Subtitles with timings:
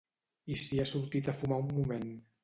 [0.53, 2.09] I si ha sortit a fumar un moment?